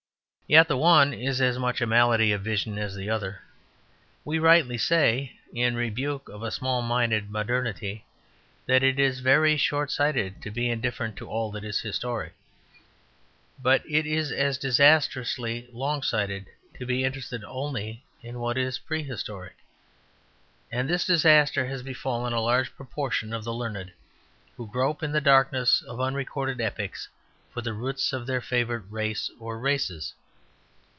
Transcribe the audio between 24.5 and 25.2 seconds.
who grope in